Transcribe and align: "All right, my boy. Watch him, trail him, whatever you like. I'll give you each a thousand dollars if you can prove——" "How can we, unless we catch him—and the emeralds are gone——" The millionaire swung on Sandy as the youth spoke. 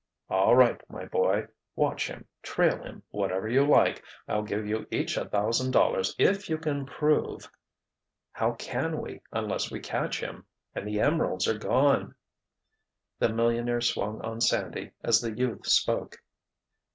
"All 0.31 0.55
right, 0.55 0.81
my 0.89 1.05
boy. 1.05 1.45
Watch 1.75 2.07
him, 2.07 2.25
trail 2.41 2.81
him, 2.81 3.03
whatever 3.11 3.47
you 3.47 3.63
like. 3.63 4.03
I'll 4.27 4.41
give 4.41 4.65
you 4.65 4.87
each 4.89 5.15
a 5.15 5.29
thousand 5.29 5.73
dollars 5.73 6.15
if 6.17 6.49
you 6.49 6.57
can 6.57 6.87
prove——" 6.87 7.47
"How 8.31 8.53
can 8.53 8.99
we, 8.99 9.21
unless 9.31 9.69
we 9.69 9.79
catch 9.79 10.19
him—and 10.19 10.87
the 10.87 10.99
emeralds 11.01 11.47
are 11.47 11.59
gone——" 11.59 12.15
The 13.19 13.29
millionaire 13.29 13.79
swung 13.81 14.19
on 14.21 14.41
Sandy 14.41 14.89
as 15.03 15.21
the 15.21 15.37
youth 15.37 15.67
spoke. 15.67 16.17